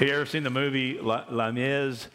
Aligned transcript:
Have 0.00 0.08
you 0.08 0.14
ever 0.14 0.24
seen 0.24 0.44
the 0.44 0.48
movie 0.48 0.98
Les 0.98 1.52
Mis? 1.52 2.08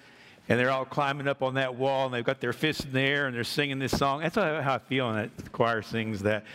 And 0.49 0.59
they're 0.59 0.71
all 0.71 0.85
climbing 0.85 1.27
up 1.27 1.43
on 1.43 1.53
that 1.53 1.75
wall, 1.75 2.05
and 2.05 2.13
they've 2.15 2.23
got 2.23 2.41
their 2.41 2.51
fists 2.51 2.83
in 2.83 2.91
the 2.91 2.99
air, 2.99 3.27
and 3.27 3.35
they're 3.35 3.43
singing 3.43 3.77
this 3.77 3.95
song. 3.95 4.21
That's 4.21 4.33
how 4.33 4.73
I 4.73 4.79
feel 4.79 5.05
when 5.05 5.29
the 5.37 5.49
choir 5.51 5.83
sings 5.83 6.23
that. 6.23 6.45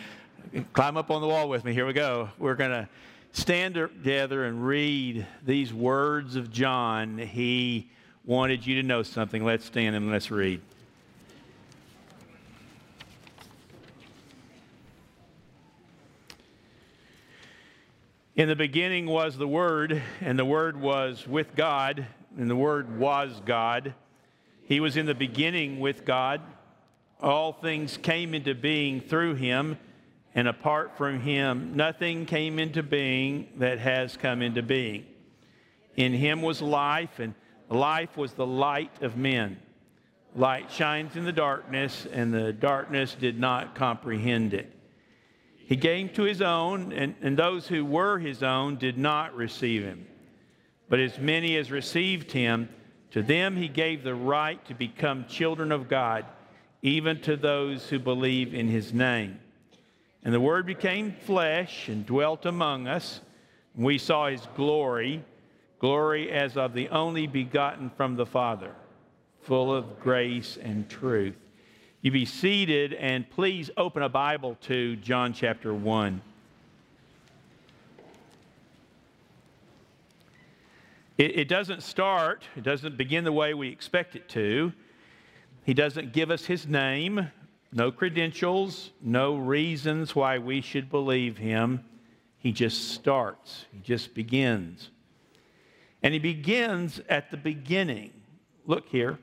Climb 0.72 0.96
up 0.96 1.08
on 1.08 1.20
the 1.20 1.28
wall 1.28 1.48
with 1.48 1.64
me. 1.64 1.72
Here 1.72 1.86
we 1.86 1.92
go. 1.92 2.30
We're 2.36 2.56
going 2.56 2.72
to 2.72 2.88
stand 3.30 3.76
together 3.76 4.44
and 4.46 4.66
read 4.66 5.24
these 5.46 5.72
words 5.72 6.34
of 6.34 6.50
John. 6.50 7.16
He 7.18 7.88
wanted 8.24 8.66
you 8.66 8.82
to 8.82 8.82
know 8.82 9.04
something. 9.04 9.44
Let's 9.44 9.64
stand 9.64 9.94
and 9.94 10.10
let's 10.10 10.32
read. 10.32 10.60
In 18.40 18.48
the 18.48 18.56
beginning 18.56 19.04
was 19.04 19.36
the 19.36 19.46
Word, 19.46 20.02
and 20.22 20.38
the 20.38 20.46
Word 20.46 20.80
was 20.80 21.28
with 21.28 21.54
God, 21.54 22.06
and 22.38 22.48
the 22.48 22.56
Word 22.56 22.98
was 22.98 23.38
God. 23.44 23.92
He 24.62 24.80
was 24.80 24.96
in 24.96 25.04
the 25.04 25.14
beginning 25.14 25.78
with 25.78 26.06
God. 26.06 26.40
All 27.20 27.52
things 27.52 27.98
came 27.98 28.32
into 28.32 28.54
being 28.54 29.02
through 29.02 29.34
him, 29.34 29.76
and 30.34 30.48
apart 30.48 30.96
from 30.96 31.20
him, 31.20 31.76
nothing 31.76 32.24
came 32.24 32.58
into 32.58 32.82
being 32.82 33.46
that 33.56 33.78
has 33.78 34.16
come 34.16 34.40
into 34.40 34.62
being. 34.62 35.04
In 35.96 36.14
him 36.14 36.40
was 36.40 36.62
life, 36.62 37.18
and 37.18 37.34
life 37.68 38.16
was 38.16 38.32
the 38.32 38.46
light 38.46 39.02
of 39.02 39.18
men. 39.18 39.60
Light 40.34 40.72
shines 40.72 41.14
in 41.14 41.26
the 41.26 41.30
darkness, 41.30 42.06
and 42.10 42.32
the 42.32 42.54
darkness 42.54 43.14
did 43.20 43.38
not 43.38 43.74
comprehend 43.74 44.54
it. 44.54 44.79
He 45.70 45.76
came 45.76 46.08
to 46.10 46.24
his 46.24 46.42
own, 46.42 46.92
and, 46.92 47.14
and 47.22 47.36
those 47.36 47.68
who 47.68 47.84
were 47.84 48.18
his 48.18 48.42
own 48.42 48.74
did 48.74 48.98
not 48.98 49.36
receive 49.36 49.84
him. 49.84 50.04
But 50.88 50.98
as 50.98 51.16
many 51.20 51.56
as 51.58 51.70
received 51.70 52.32
him, 52.32 52.68
to 53.12 53.22
them 53.22 53.56
he 53.56 53.68
gave 53.68 54.02
the 54.02 54.16
right 54.16 54.62
to 54.66 54.74
become 54.74 55.26
children 55.28 55.70
of 55.70 55.88
God, 55.88 56.26
even 56.82 57.20
to 57.20 57.36
those 57.36 57.88
who 57.88 58.00
believe 58.00 58.52
in 58.52 58.66
his 58.66 58.92
name. 58.92 59.38
And 60.24 60.34
the 60.34 60.40
Word 60.40 60.66
became 60.66 61.12
flesh 61.12 61.88
and 61.88 62.04
dwelt 62.04 62.46
among 62.46 62.88
us. 62.88 63.20
And 63.76 63.84
we 63.84 63.96
saw 63.96 64.26
his 64.26 64.44
glory, 64.56 65.22
glory 65.78 66.32
as 66.32 66.56
of 66.56 66.74
the 66.74 66.88
only 66.88 67.28
begotten 67.28 67.92
from 67.96 68.16
the 68.16 68.26
Father, 68.26 68.74
full 69.42 69.72
of 69.72 70.00
grace 70.00 70.58
and 70.60 70.90
truth. 70.90 71.36
You 72.02 72.10
be 72.10 72.24
seated 72.24 72.94
and 72.94 73.28
please 73.28 73.70
open 73.76 74.02
a 74.02 74.08
Bible 74.08 74.56
to 74.62 74.96
John 74.96 75.34
chapter 75.34 75.74
1. 75.74 76.22
It, 81.18 81.38
it, 81.40 81.48
doesn't 81.48 81.82
start, 81.82 82.44
it 82.56 82.62
doesn't 82.62 82.96
begin 82.96 83.24
the 83.24 83.32
way 83.32 83.52
we 83.52 83.68
expect 83.68 84.16
it 84.16 84.30
to. 84.30 84.72
He 85.64 85.74
doesn't 85.74 86.14
give 86.14 86.30
us 86.30 86.46
his 86.46 86.66
name, 86.66 87.30
no 87.70 87.92
credentials, 87.92 88.92
no 89.02 89.36
reasons 89.36 90.14
why 90.14 90.38
we 90.38 90.62
should 90.62 90.88
believe 90.88 91.36
him. 91.36 91.84
He 92.38 92.50
just 92.50 92.92
starts, 92.92 93.66
he 93.70 93.80
just 93.80 94.14
begins. 94.14 94.88
And 96.02 96.14
he 96.14 96.18
begins 96.18 97.02
at 97.10 97.30
the 97.30 97.36
beginning. 97.36 98.14
Look 98.64 98.88
here 98.88 99.18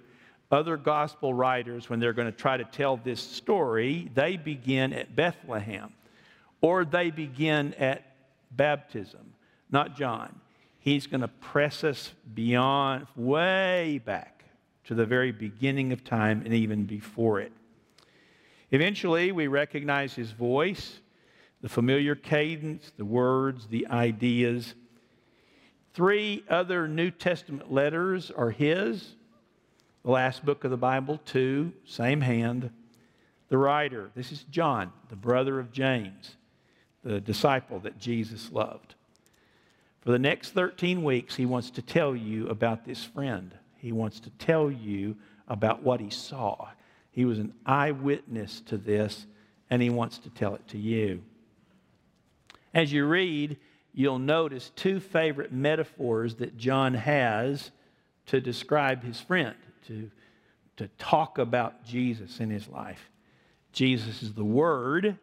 other 0.51 0.77
gospel 0.77 1.33
writers, 1.33 1.89
when 1.89 1.99
they're 1.99 2.13
going 2.13 2.31
to 2.31 2.37
try 2.37 2.57
to 2.57 2.63
tell 2.63 2.97
this 2.97 3.21
story, 3.21 4.09
they 4.13 4.37
begin 4.37 4.93
at 4.93 5.15
Bethlehem 5.15 5.93
or 6.61 6.85
they 6.85 7.11
begin 7.11 7.73
at 7.75 8.03
baptism, 8.51 9.33
not 9.69 9.95
John. 9.95 10.39
He's 10.79 11.05
going 11.05 11.21
to 11.21 11.27
press 11.27 11.83
us 11.83 12.13
beyond, 12.33 13.07
way 13.15 14.01
back 14.05 14.45
to 14.85 14.95
the 14.95 15.05
very 15.05 15.33
beginning 15.33 15.91
of 15.91 16.03
time 16.03 16.41
and 16.45 16.53
even 16.53 16.85
before 16.85 17.41
it. 17.41 17.51
Eventually, 18.71 19.33
we 19.33 19.47
recognize 19.47 20.13
his 20.13 20.31
voice, 20.31 20.99
the 21.61 21.69
familiar 21.69 22.15
cadence, 22.15 22.91
the 22.95 23.05
words, 23.05 23.67
the 23.67 23.87
ideas. 23.87 24.75
Three 25.93 26.43
other 26.49 26.87
New 26.87 27.11
Testament 27.11 27.71
letters 27.71 28.31
are 28.31 28.51
his 28.51 29.16
the 30.07 30.13
last 30.13 30.45
book 30.45 30.63
of 30.63 30.71
the 30.71 30.77
Bible, 30.77 31.19
two, 31.25 31.73
same 31.83 32.21
hand. 32.21 32.69
The 33.49 33.57
writer, 33.57 34.09
this 34.15 34.31
is 34.31 34.45
John, 34.49 34.93
the 35.09 35.17
brother 35.17 35.59
of 35.59 35.73
James, 35.73 36.37
the 37.03 37.19
disciple 37.19 37.79
that 37.81 37.99
Jesus 37.99 38.49
loved. 38.49 38.95
For 39.99 40.11
the 40.11 40.17
next 40.17 40.51
13 40.51 41.03
weeks, 41.03 41.35
he 41.35 41.45
wants 41.45 41.71
to 41.71 41.81
tell 41.81 42.15
you 42.15 42.47
about 42.47 42.85
this 42.85 43.03
friend. 43.03 43.53
He 43.75 43.91
wants 43.91 44.21
to 44.21 44.29
tell 44.29 44.71
you 44.71 45.17
about 45.45 45.83
what 45.83 45.99
he 45.99 46.09
saw. 46.09 46.69
He 47.11 47.25
was 47.25 47.37
an 47.37 47.53
eyewitness 47.65 48.61
to 48.67 48.77
this, 48.77 49.25
and 49.69 49.81
he 49.81 49.89
wants 49.89 50.19
to 50.19 50.29
tell 50.29 50.55
it 50.55 50.65
to 50.69 50.77
you. 50.77 51.21
As 52.73 52.93
you 52.93 53.05
read, 53.05 53.57
you'll 53.93 54.19
notice 54.19 54.71
two 54.73 55.01
favorite 55.01 55.51
metaphors 55.51 56.35
that 56.35 56.55
John 56.55 56.93
has 56.93 57.71
to 58.27 58.39
describe 58.39 59.03
his 59.03 59.19
friend 59.19 59.57
to, 59.87 60.09
to 60.77 60.87
talk 60.97 61.37
about 61.37 61.83
Jesus 61.85 62.39
in 62.39 62.49
his 62.49 62.67
life. 62.67 63.09
Jesus 63.71 64.23
is 64.23 64.33
the 64.33 64.43
Word, 64.43 65.17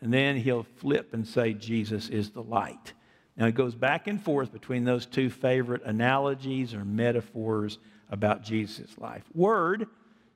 and 0.00 0.12
then 0.12 0.36
he'll 0.36 0.66
flip 0.76 1.14
and 1.14 1.26
say, 1.26 1.52
Jesus 1.52 2.08
is 2.08 2.30
the 2.30 2.42
light. 2.42 2.92
Now, 3.36 3.46
it 3.46 3.54
goes 3.54 3.74
back 3.74 4.06
and 4.06 4.22
forth 4.22 4.52
between 4.52 4.84
those 4.84 5.04
two 5.04 5.28
favorite 5.28 5.82
analogies 5.84 6.74
or 6.74 6.84
metaphors 6.84 7.78
about 8.10 8.42
Jesus' 8.42 8.96
life. 8.98 9.24
Word, 9.34 9.86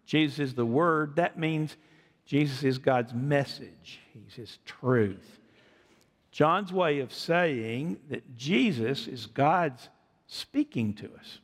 Jesus 0.04 0.38
is 0.38 0.54
the 0.54 0.66
Word, 0.66 1.16
that 1.16 1.38
means 1.38 1.76
Jesus 2.26 2.62
is 2.62 2.78
God's 2.78 3.14
message, 3.14 4.00
He's 4.12 4.34
His 4.34 4.58
truth. 4.64 5.38
John's 6.31 6.72
way 6.72 7.00
of 7.00 7.12
saying 7.12 7.98
that 8.08 8.37
Jesus 8.37 9.08
is 9.08 9.26
God's 9.26 9.88
speaking 10.26 10.94
to 10.94 11.06
us. 11.19 11.41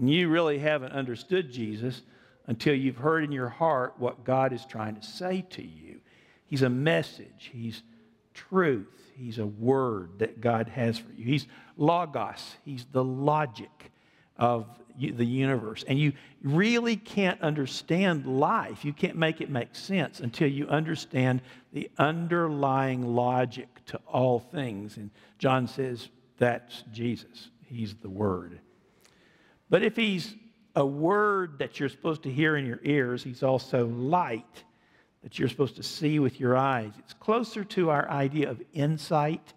You 0.00 0.28
really 0.28 0.58
haven't 0.58 0.92
understood 0.92 1.50
Jesus 1.50 2.02
until 2.46 2.74
you've 2.74 2.96
heard 2.96 3.24
in 3.24 3.32
your 3.32 3.48
heart 3.48 3.94
what 3.98 4.24
God 4.24 4.52
is 4.52 4.64
trying 4.64 4.96
to 4.96 5.02
say 5.02 5.44
to 5.50 5.62
you. 5.62 6.00
He's 6.46 6.62
a 6.62 6.70
message, 6.70 7.50
He's 7.52 7.82
truth, 8.32 9.12
He's 9.16 9.38
a 9.38 9.46
word 9.46 10.18
that 10.18 10.40
God 10.40 10.68
has 10.68 10.98
for 10.98 11.12
you. 11.12 11.24
He's 11.24 11.46
logos, 11.76 12.56
He's 12.64 12.86
the 12.92 13.04
logic 13.04 13.90
of 14.36 14.66
the 14.98 15.26
universe. 15.26 15.84
And 15.86 15.98
you 15.98 16.12
really 16.42 16.96
can't 16.96 17.40
understand 17.40 18.26
life. 18.26 18.84
You 18.84 18.92
can't 18.92 19.16
make 19.16 19.40
it 19.40 19.50
make 19.50 19.74
sense 19.74 20.20
until 20.20 20.48
you 20.48 20.66
understand 20.68 21.42
the 21.72 21.90
underlying 21.98 23.14
logic 23.14 23.68
to 23.86 24.00
all 24.06 24.40
things. 24.40 24.96
And 24.96 25.10
John 25.38 25.66
says 25.68 26.08
that's 26.38 26.82
Jesus. 26.92 27.50
He's 27.66 27.94
the 27.94 28.08
Word. 28.08 28.60
But 29.70 29.82
if 29.82 29.96
he's 29.96 30.34
a 30.74 30.84
word 30.84 31.58
that 31.58 31.78
you're 31.78 31.88
supposed 31.88 32.22
to 32.22 32.30
hear 32.30 32.56
in 32.56 32.66
your 32.66 32.80
ears, 32.82 33.22
he's 33.22 33.42
also 33.42 33.86
light 33.88 34.64
that 35.22 35.38
you're 35.38 35.48
supposed 35.48 35.76
to 35.76 35.82
see 35.82 36.18
with 36.18 36.38
your 36.38 36.56
eyes. 36.56 36.92
It's 36.98 37.14
closer 37.14 37.64
to 37.64 37.90
our 37.90 38.08
idea 38.08 38.50
of 38.50 38.62
insight, 38.72 39.52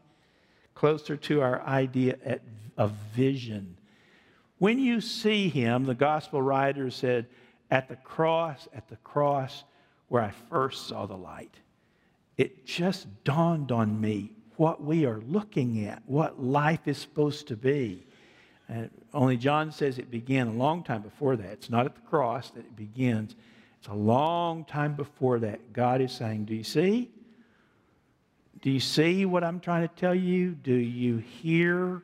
closer 0.73 1.15
to 1.17 1.41
our 1.41 1.61
idea 1.61 2.39
of 2.77 2.91
vision. 3.13 3.77
When 4.57 4.79
you 4.79 5.01
see 5.01 5.49
him, 5.49 5.85
the 5.85 5.95
gospel 5.95 6.41
writer 6.41 6.89
said, 6.91 7.27
at 7.69 7.87
the 7.87 7.95
cross, 7.95 8.67
at 8.73 8.89
the 8.89 8.97
cross 8.97 9.63
where 10.09 10.23
I 10.23 10.31
first 10.49 10.87
saw 10.87 11.05
the 11.05 11.15
light, 11.15 11.55
it 12.37 12.65
just 12.65 13.07
dawned 13.23 13.71
on 13.71 14.01
me 14.01 14.31
what 14.57 14.83
we 14.83 15.05
are 15.05 15.21
looking 15.21 15.85
at, 15.85 16.03
what 16.05 16.43
life 16.43 16.87
is 16.87 16.97
supposed 16.97 17.47
to 17.47 17.55
be. 17.55 18.05
And 18.67 18.89
only 19.13 19.37
John 19.37 19.71
says 19.71 19.97
it 19.97 20.09
began 20.09 20.47
a 20.47 20.53
long 20.53 20.83
time 20.83 21.01
before 21.01 21.35
that. 21.35 21.51
It's 21.51 21.69
not 21.69 21.85
at 21.85 21.95
the 21.95 22.01
cross 22.01 22.49
that 22.51 22.59
it 22.59 22.75
begins. 22.75 23.35
It's 23.79 23.87
a 23.87 23.93
long 23.93 24.63
time 24.63 24.95
before 24.95 25.39
that. 25.39 25.73
God 25.73 26.01
is 26.01 26.11
saying, 26.11 26.45
Do 26.45 26.55
you 26.55 26.63
see? 26.63 27.09
Do 28.61 28.69
you 28.69 28.79
see 28.79 29.25
what 29.25 29.43
I'm 29.43 29.59
trying 29.59 29.87
to 29.87 29.95
tell 29.95 30.13
you? 30.13 30.51
Do 30.51 30.73
you 30.73 31.17
hear 31.17 32.03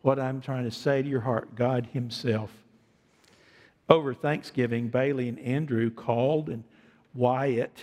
what 0.00 0.18
I'm 0.18 0.40
trying 0.40 0.64
to 0.64 0.70
say 0.70 1.02
to 1.02 1.08
your 1.08 1.20
heart? 1.20 1.54
God 1.54 1.86
Himself. 1.92 2.50
Over 3.88 4.14
Thanksgiving, 4.14 4.88
Bailey 4.88 5.28
and 5.28 5.38
Andrew 5.38 5.90
called, 5.90 6.48
and 6.48 6.64
Wyatt 7.14 7.78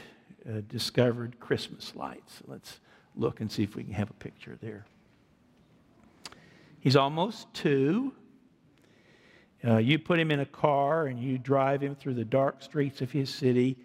uh, 0.50 0.62
discovered 0.68 1.40
Christmas 1.40 1.94
lights. 1.96 2.42
Let's 2.48 2.80
look 3.16 3.42
and 3.42 3.52
see 3.52 3.64
if 3.64 3.76
we 3.76 3.84
can 3.84 3.94
have 3.94 4.10
a 4.10 4.14
picture 4.14 4.58
there. 4.60 4.86
He's 6.80 6.96
almost 6.96 7.54
two. 7.54 8.14
Uh, 9.66 9.78
you 9.78 10.00
put 10.00 10.20
him 10.20 10.32
in 10.32 10.40
a 10.40 10.46
car 10.46 11.08
and 11.08 11.20
you 11.20 11.38
drive 11.38 11.82
him 11.82 11.96
through 11.96 12.14
the 12.14 12.26
dark 12.26 12.62
streets 12.62 13.02
of 13.02 13.12
his 13.12 13.30
city, 13.30 13.78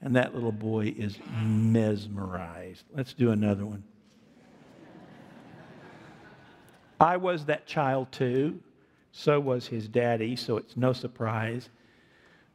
and 0.00 0.14
that 0.14 0.34
little 0.34 0.52
boy 0.52 0.94
is 0.96 1.18
mesmerized. 1.42 2.84
Let's 2.94 3.12
do 3.12 3.30
another 3.30 3.66
one. 3.66 3.82
I 7.00 7.16
was 7.16 7.44
that 7.46 7.66
child 7.66 8.12
too. 8.12 8.60
So 9.12 9.40
was 9.40 9.66
his 9.66 9.88
daddy, 9.88 10.36
so 10.36 10.58
it's 10.58 10.76
no 10.76 10.92
surprise. 10.92 11.70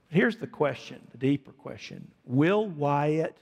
But 0.10 0.18
Here's 0.18 0.38
the 0.38 0.48
question, 0.48 1.02
the 1.12 1.18
deeper 1.18 1.52
question 1.52 2.12
Will 2.26 2.68
Wyatt 2.68 3.36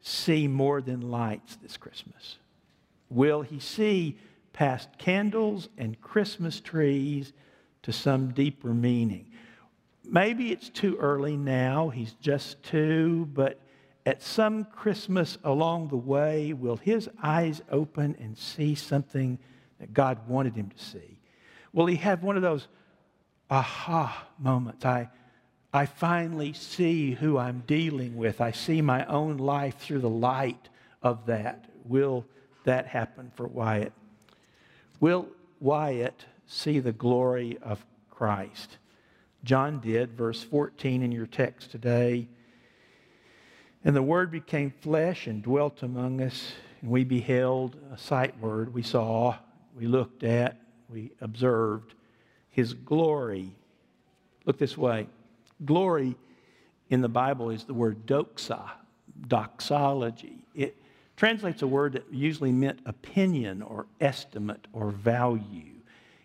see 0.00 0.48
more 0.48 0.80
than 0.80 1.10
lights 1.10 1.56
this 1.56 1.76
Christmas? 1.76 2.38
Will 3.10 3.42
he 3.42 3.60
see 3.60 4.18
past 4.52 4.88
candles 4.98 5.68
and 5.78 6.00
Christmas 6.00 6.60
trees 6.60 7.32
to 7.82 7.92
some 7.92 8.32
deeper 8.32 8.74
meaning? 8.74 9.26
Maybe 10.04 10.52
it's 10.52 10.70
too 10.70 10.96
early 10.98 11.36
now, 11.36 11.90
he's 11.90 12.14
just 12.14 12.62
two, 12.62 13.28
but 13.34 13.60
at 14.06 14.22
some 14.22 14.64
Christmas 14.64 15.36
along 15.44 15.88
the 15.88 15.96
way, 15.96 16.54
will 16.54 16.76
his 16.76 17.10
eyes 17.22 17.60
open 17.70 18.16
and 18.18 18.38
see 18.38 18.74
something 18.74 19.38
that 19.80 19.92
God 19.92 20.26
wanted 20.26 20.56
him 20.56 20.70
to 20.70 20.82
see? 20.82 21.20
Will 21.74 21.86
he 21.86 21.96
have 21.96 22.22
one 22.22 22.36
of 22.36 22.42
those 22.42 22.68
aha 23.50 24.26
moments? 24.38 24.84
I, 24.84 25.10
I 25.72 25.84
finally 25.84 26.54
see 26.54 27.12
who 27.12 27.36
I'm 27.36 27.62
dealing 27.66 28.16
with. 28.16 28.40
I 28.40 28.52
see 28.52 28.80
my 28.80 29.04
own 29.06 29.36
life 29.36 29.76
through 29.78 30.00
the 30.00 30.08
light 30.08 30.70
of 31.02 31.26
that. 31.26 31.66
Will 31.84 32.24
that 32.64 32.86
happen 32.86 33.30
for 33.34 33.46
Wyatt? 33.46 33.92
Will 35.00 35.28
Wyatt 35.60 36.24
see 36.48 36.80
the 36.80 36.92
glory 36.92 37.58
of 37.62 37.84
Christ? 38.10 38.78
John 39.44 39.78
did, 39.78 40.12
verse 40.12 40.42
14 40.42 41.02
in 41.02 41.12
your 41.12 41.26
text 41.26 41.70
today. 41.70 42.26
And 43.84 43.94
the 43.94 44.02
Word 44.02 44.32
became 44.32 44.72
flesh 44.80 45.28
and 45.28 45.42
dwelt 45.42 45.84
among 45.84 46.20
us, 46.20 46.52
and 46.82 46.90
we 46.90 47.04
beheld 47.04 47.76
a 47.92 47.98
sight 47.98 48.38
word. 48.40 48.74
We 48.74 48.82
saw, 48.82 49.36
we 49.76 49.86
looked 49.86 50.24
at, 50.24 50.56
we 50.88 51.12
observed 51.20 51.94
his 52.50 52.74
glory. 52.74 53.54
Look 54.44 54.58
this 54.58 54.76
way 54.76 55.06
glory 55.64 56.16
in 56.90 57.00
the 57.00 57.08
Bible 57.08 57.50
is 57.50 57.64
the 57.64 57.74
word 57.74 58.06
doxa, 58.06 58.70
doxology. 59.28 60.38
It 60.54 60.76
translates 61.16 61.62
a 61.62 61.66
word 61.66 61.92
that 61.94 62.12
usually 62.12 62.52
meant 62.52 62.80
opinion 62.86 63.62
or 63.62 63.86
estimate 64.00 64.66
or 64.72 64.90
value. 64.90 65.77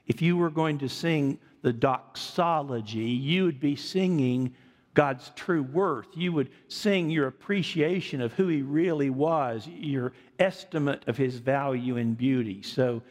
If 0.08 0.22
you 0.22 0.38
were 0.38 0.50
going 0.50 0.80
to 0.80 0.90
sing 0.90 1.40
the 1.62 1.74
doxology, 1.74 3.00
you 3.00 3.46
would 3.46 3.60
be 3.60 3.76
singing 3.76 4.54
God's 4.94 5.32
true 5.36 5.64
worth. 5.64 6.08
You 6.14 6.34
would 6.34 6.50
sing 6.68 7.10
your 7.10 7.28
appreciation 7.28 8.22
of 8.22 8.34
who 8.34 8.48
He 8.48 8.62
really 8.62 9.10
was, 9.10 9.68
your 9.68 10.14
estimate 10.40 11.04
of 11.08 11.18
His 11.18 11.38
value 11.38 11.98
and 11.98 12.18
beauty. 12.18 12.62
So 12.62 13.02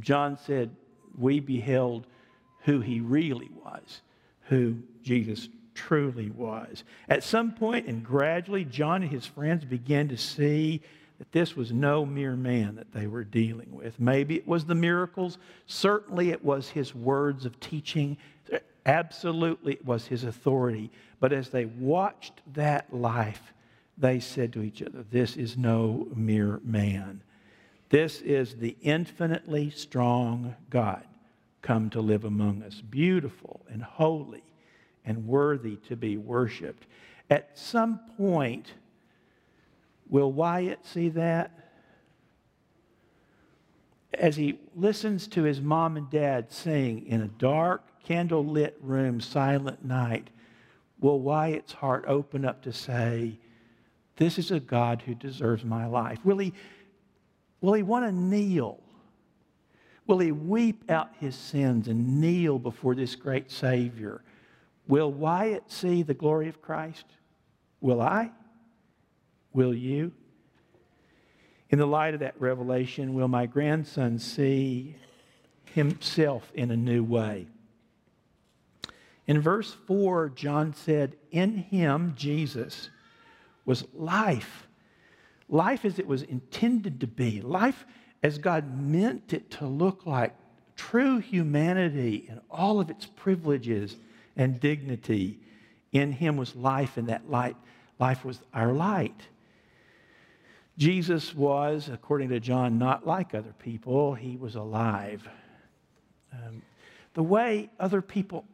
John 0.00 0.38
said, 0.38 0.70
We 1.16 1.40
beheld 1.40 2.06
who 2.62 2.80
He 2.80 3.00
really 3.00 3.50
was, 3.64 4.02
who 4.42 4.76
Jesus 5.02 5.48
truly 5.74 6.30
was. 6.30 6.82
At 7.08 7.22
some 7.22 7.52
point, 7.52 7.86
and 7.86 8.04
gradually, 8.04 8.64
John 8.64 9.02
and 9.02 9.10
his 9.10 9.26
friends 9.26 9.64
began 9.64 10.08
to 10.08 10.16
see 10.16 10.82
that 11.18 11.32
this 11.32 11.56
was 11.56 11.72
no 11.72 12.06
mere 12.06 12.36
man 12.36 12.76
that 12.76 12.92
they 12.92 13.06
were 13.06 13.24
dealing 13.24 13.72
with. 13.72 13.98
Maybe 13.98 14.36
it 14.36 14.46
was 14.46 14.64
the 14.64 14.74
miracles. 14.74 15.38
Certainly, 15.66 16.30
it 16.30 16.44
was 16.44 16.68
his 16.68 16.94
words 16.94 17.44
of 17.44 17.58
teaching. 17.60 18.16
Absolutely, 18.86 19.74
it 19.74 19.84
was 19.84 20.06
his 20.06 20.24
authority. 20.24 20.90
But 21.20 21.32
as 21.32 21.50
they 21.50 21.64
watched 21.64 22.40
that 22.54 22.94
life, 22.94 23.52
they 23.96 24.20
said 24.20 24.52
to 24.52 24.62
each 24.62 24.80
other, 24.80 25.04
This 25.10 25.36
is 25.36 25.56
no 25.56 26.06
mere 26.14 26.60
man. 26.62 27.22
This 27.90 28.20
is 28.20 28.54
the 28.54 28.76
infinitely 28.82 29.70
strong 29.70 30.54
God 30.70 31.04
come 31.62 31.90
to 31.90 32.00
live 32.00 32.24
among 32.24 32.62
us, 32.62 32.80
beautiful 32.80 33.62
and 33.68 33.82
holy 33.82 34.44
and 35.04 35.26
worthy 35.26 35.76
to 35.88 35.96
be 35.96 36.16
worshiped. 36.16 36.86
At 37.30 37.58
some 37.58 38.00
point, 38.16 38.74
will 40.08 40.32
Wyatt 40.32 40.84
see 40.84 41.08
that? 41.10 41.52
As 44.14 44.36
he 44.36 44.58
listens 44.74 45.26
to 45.28 45.42
his 45.42 45.60
mom 45.60 45.96
and 45.96 46.10
dad 46.10 46.50
sing 46.50 47.06
in 47.06 47.20
a 47.20 47.28
dark, 47.28 47.84
candlelit 48.06 48.72
room, 48.80 49.20
silent 49.20 49.84
night, 49.84 50.30
will 51.00 51.20
Wyatt's 51.20 51.72
heart 51.72 52.04
open 52.08 52.44
up 52.44 52.62
to 52.62 52.72
say, 52.72 53.38
This 54.16 54.38
is 54.38 54.50
a 54.50 54.60
God 54.60 55.02
who 55.02 55.14
deserves 55.14 55.64
my 55.64 55.86
life? 55.86 56.18
Will 56.24 56.38
he, 56.38 56.52
will 57.60 57.74
he 57.74 57.82
want 57.82 58.06
to 58.06 58.12
kneel? 58.12 58.80
Will 60.06 60.18
he 60.18 60.32
weep 60.32 60.90
out 60.90 61.10
his 61.20 61.36
sins 61.36 61.86
and 61.86 62.20
kneel 62.20 62.58
before 62.58 62.94
this 62.94 63.14
great 63.14 63.50
Savior? 63.50 64.22
Will 64.88 65.12
Wyatt 65.12 65.70
see 65.70 66.02
the 66.02 66.14
glory 66.14 66.48
of 66.48 66.62
Christ? 66.62 67.04
Will 67.80 68.00
I? 68.00 68.30
Will 69.52 69.74
you? 69.74 70.12
In 71.70 71.78
the 71.78 71.86
light 71.86 72.14
of 72.14 72.20
that 72.20 72.40
revelation, 72.40 73.14
will 73.14 73.28
my 73.28 73.46
grandson 73.46 74.18
see 74.18 74.96
himself 75.74 76.50
in 76.54 76.70
a 76.70 76.76
new 76.76 77.04
way? 77.04 77.46
In 79.26 79.40
verse 79.40 79.76
4, 79.86 80.30
John 80.30 80.72
said, 80.72 81.16
In 81.30 81.56
him, 81.56 82.14
Jesus, 82.16 82.88
was 83.66 83.84
life. 83.92 84.66
Life 85.50 85.84
as 85.84 85.98
it 85.98 86.06
was 86.06 86.22
intended 86.22 87.00
to 87.00 87.06
be. 87.06 87.42
Life 87.42 87.84
as 88.22 88.38
God 88.38 88.80
meant 88.80 89.34
it 89.34 89.50
to 89.52 89.66
look 89.66 90.06
like. 90.06 90.34
True 90.76 91.18
humanity 91.18 92.26
and 92.30 92.40
all 92.50 92.80
of 92.80 92.88
its 92.88 93.04
privileges 93.04 93.96
and 94.36 94.58
dignity. 94.58 95.38
In 95.92 96.12
him 96.12 96.38
was 96.38 96.56
life, 96.56 96.96
and 96.96 97.08
that 97.08 97.30
light, 97.30 97.56
life 97.98 98.24
was 98.24 98.40
our 98.54 98.72
light. 98.72 99.28
Jesus 100.78 101.34
was, 101.34 101.90
according 101.92 102.30
to 102.30 102.40
John, 102.40 102.78
not 102.78 103.06
like 103.06 103.34
other 103.34 103.54
people. 103.58 104.14
He 104.14 104.36
was 104.36 104.54
alive. 104.54 105.28
Um, 106.32 106.62
the 107.14 107.22
way 107.22 107.68
other 107.78 108.00
people 108.00 108.44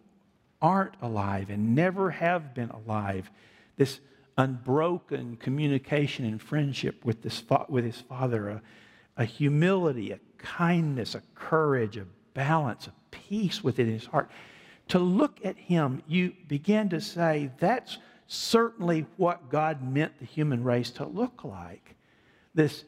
aren't 0.60 0.94
alive 1.02 1.50
and 1.50 1.74
never 1.74 2.10
have 2.10 2.54
been 2.54 2.70
alive, 2.70 3.30
this 3.76 4.00
unbroken 4.36 5.36
communication 5.36 6.24
and 6.24 6.42
friendship 6.42 7.04
with, 7.04 7.22
this, 7.22 7.42
with 7.68 7.84
his 7.84 8.00
Father, 8.00 8.48
a, 8.48 8.62
a 9.16 9.24
humility, 9.24 10.10
a 10.10 10.18
kindness, 10.38 11.14
a 11.14 11.22
courage, 11.34 11.96
a 11.96 12.06
balance, 12.32 12.86
a 12.86 12.92
peace 13.10 13.62
within 13.62 13.86
his 13.86 14.06
heart 14.06 14.30
to 14.88 14.98
look 14.98 15.44
at 15.44 15.56
him, 15.56 16.02
you 16.06 16.32
begin 16.48 16.88
to 16.90 17.00
say, 17.00 17.50
that's 17.58 17.98
certainly 18.26 19.06
what 19.16 19.48
God 19.48 19.82
meant 19.82 20.18
the 20.18 20.24
human 20.24 20.62
race 20.62 20.90
to 20.92 21.06
look 21.06 21.44
like. 21.44 21.94
This 22.54 22.84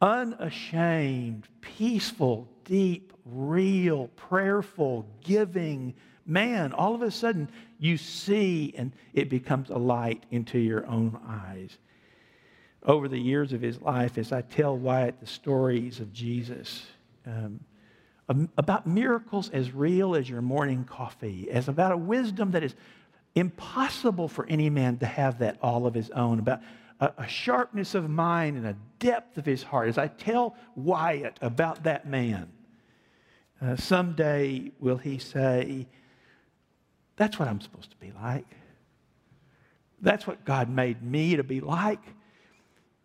unashamed, 0.00 1.46
peaceful, 1.60 2.48
deep, 2.64 3.12
real, 3.24 4.08
prayerful, 4.16 5.06
giving 5.22 5.94
man. 6.24 6.72
All 6.72 6.94
of 6.94 7.02
a 7.02 7.10
sudden, 7.10 7.50
you 7.78 7.96
see, 7.96 8.74
and 8.76 8.92
it 9.12 9.28
becomes 9.28 9.70
a 9.70 9.76
light 9.76 10.24
into 10.30 10.58
your 10.58 10.86
own 10.86 11.18
eyes. 11.26 11.76
Over 12.82 13.08
the 13.08 13.18
years 13.18 13.52
of 13.52 13.60
his 13.60 13.80
life, 13.82 14.16
as 14.16 14.32
I 14.32 14.40
tell 14.40 14.76
Wyatt 14.76 15.20
the 15.20 15.26
stories 15.26 16.00
of 16.00 16.12
Jesus, 16.12 16.86
um, 17.26 17.60
about 18.56 18.86
miracles 18.86 19.50
as 19.50 19.72
real 19.72 20.14
as 20.14 20.30
your 20.30 20.40
morning 20.40 20.84
coffee, 20.84 21.50
as 21.50 21.68
about 21.68 21.92
a 21.92 21.96
wisdom 21.96 22.52
that 22.52 22.62
is 22.62 22.74
impossible 23.34 24.28
for 24.28 24.46
any 24.46 24.70
man 24.70 24.98
to 24.98 25.06
have 25.06 25.40
that 25.40 25.58
all 25.60 25.86
of 25.86 25.94
his 25.94 26.10
own, 26.10 26.38
about 26.38 26.60
a, 27.00 27.12
a 27.18 27.28
sharpness 27.28 27.94
of 27.94 28.08
mind 28.08 28.56
and 28.56 28.66
a 28.66 28.76
depth 28.98 29.38
of 29.38 29.46
his 29.46 29.62
heart. 29.62 29.88
As 29.88 29.98
I 29.98 30.08
tell 30.08 30.56
Wyatt 30.76 31.38
about 31.40 31.82
that 31.84 32.06
man, 32.06 32.50
uh, 33.60 33.76
someday 33.76 34.70
will 34.78 34.98
he 34.98 35.18
say, 35.18 35.86
That's 37.16 37.38
what 37.38 37.48
I'm 37.48 37.60
supposed 37.60 37.90
to 37.90 37.96
be 37.96 38.12
like. 38.12 38.46
That's 40.02 40.26
what 40.26 40.44
God 40.44 40.70
made 40.70 41.02
me 41.02 41.36
to 41.36 41.44
be 41.44 41.60
like. 41.60 42.02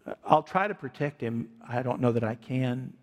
Uh, 0.05 0.13
I'll 0.25 0.43
try 0.43 0.67
to 0.67 0.75
protect 0.75 1.19
him. 1.19 1.49
I 1.67 1.81
don't 1.81 1.99
know 1.99 2.11
that 2.11 2.23
I 2.23 2.35
can 2.35 2.93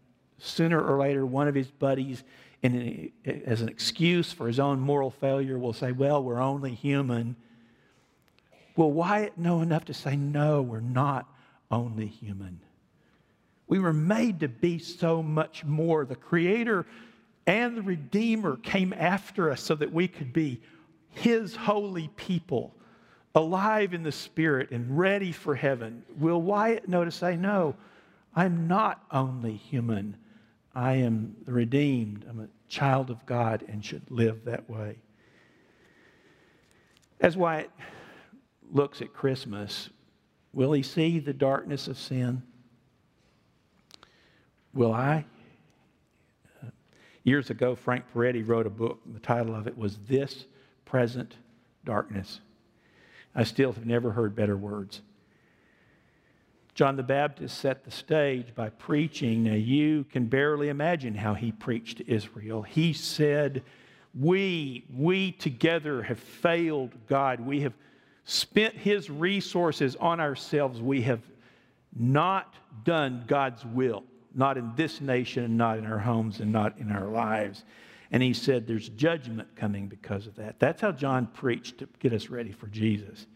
sooner 0.43 0.81
or 0.83 0.99
later, 0.99 1.25
one 1.25 1.49
of 1.49 1.55
his 1.55 1.71
buddies, 1.71 2.25
in, 2.63 3.11
as 3.25 3.63
an 3.63 3.69
excuse 3.69 4.33
for 4.33 4.47
his 4.47 4.61
own 4.61 4.81
moral 4.81 5.11
failure, 5.11 5.59
will 5.59 5.73
say, 5.73 5.93
Well, 5.93 6.23
we're 6.23 6.41
only 6.41 6.75
human. 6.75 7.37
Will 8.77 8.93
Wyatt 8.93 9.37
know 9.37 9.61
enough 9.61 9.85
to 9.87 9.95
say, 9.95 10.17
No, 10.17 10.63
we're 10.63 10.81
not 10.81 11.27
only 11.71 12.07
human? 12.07 12.61
We 13.67 13.79
were 13.79 13.93
made 13.93 14.41
to 14.41 14.49
be 14.49 14.79
so 14.79 15.23
much 15.23 15.65
more. 15.65 16.05
The 16.05 16.17
Creator 16.17 16.87
and 17.47 17.77
the 17.77 17.83
Redeemer 17.83 18.57
came 18.57 18.93
after 18.93 19.51
us 19.51 19.63
so 19.63 19.75
that 19.75 19.93
we 19.93 20.09
could 20.09 20.33
be 20.33 20.61
His 21.11 21.57
holy 21.57 22.09
people, 22.17 22.75
alive 23.35 23.95
in 23.95 24.03
the 24.03 24.13
Spirit 24.13 24.71
and 24.71 24.99
ready 24.99 25.33
for 25.33 25.55
heaven. 25.55 26.03
Will 26.19 26.41
Wyatt 26.41 26.89
know 26.89 27.05
to 27.05 27.11
say, 27.11 27.37
No, 27.37 27.75
I'm 28.35 28.69
not 28.69 29.05
only 29.11 29.57
human? 29.57 30.17
I 30.75 30.95
am 30.95 31.37
redeemed. 31.45 32.25
I'm 32.29 32.41
a 32.41 32.49
child 32.69 33.11
of 33.11 33.25
God 33.27 33.65
and 33.69 33.85
should 33.85 34.11
live 34.11 34.47
that 34.47 34.69
way. 34.71 34.97
As 37.21 37.37
Wyatt 37.37 37.71
looks 38.71 39.01
at 39.01 39.13
Christmas, 39.13 39.91
will 40.53 40.73
he 40.73 40.83
see 40.83 41.19
the 41.19 41.33
darkness 41.33 41.89
of 41.89 41.99
sin? 41.99 42.43
Will 44.75 44.93
I? 44.93 45.25
Years 47.25 47.51
ago, 47.51 47.77
Frank 47.77 48.05
Peretti 48.13 48.47
wrote 48.47 48.67
a 48.67 48.71
book. 48.71 49.01
The 49.07 49.21
title 49.21 49.55
of 49.55 49.67
it 49.67 49.79
was 49.79 49.99
This 50.09 50.47
Present 50.85 51.37
Darkness. 51.85 52.41
I 53.35 53.45
still 53.45 53.73
have 53.73 53.87
never 53.87 54.11
heard 54.11 54.35
better 54.35 54.57
words. 54.57 55.03
John 56.75 56.97
the 56.97 57.03
Baptist 57.03 57.59
set 57.59 57.85
the 57.85 57.91
stage 57.91 58.55
by 58.55 58.71
preaching. 58.71 59.45
Now, 59.45 59.55
you 59.55 60.05
can 60.05 60.27
barely 60.27 60.69
imagine 60.69 61.15
how 61.15 61.35
he 61.35 61.53
preached 61.53 61.99
to 61.99 62.11
Israel. 62.11 62.63
He 62.63 62.93
said, 62.93 63.63
We, 64.19 64.85
we 64.93 65.33
together 65.33 66.03
have 66.03 66.19
failed 66.19 66.93
God. 67.09 67.41
We 67.41 67.61
have 67.61 67.75
spent 68.25 68.75
his 68.75 69.11
resources 69.11 69.97
on 69.97 70.21
ourselves. 70.21 70.81
We 70.81 71.03
have 71.03 71.21
not 71.95 72.55
done 72.85 73.25
God's 73.27 73.65
will, 73.65 74.05
not 74.35 74.57
in 74.57 74.73
this 74.77 75.01
nation, 75.01 75.45
and 75.45 75.59
not 75.59 75.79
in 75.79 75.87
our 75.87 75.99
homes, 75.99 76.41
and 76.41 76.53
not 76.53 76.79
in 76.79 76.91
our 76.91 77.07
lives. 77.07 77.65
And 78.11 78.23
he 78.23 78.33
said, 78.33 78.67
There's 78.67 78.89
judgment 78.91 79.55
coming 79.57 79.89
because 79.89 80.27
of 80.27 80.37
that. 80.37 80.59
That's 80.59 80.81
how 80.81 80.93
John 80.93 81.27
preached 81.27 81.79
to 81.79 81.89
get 81.99 82.13
us 82.13 82.29
ready 82.29 82.53
for 82.53 82.67
Jesus. 82.67 83.27